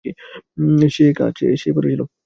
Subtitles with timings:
[0.89, 2.01] সে কাছে এসে পড়েছিল।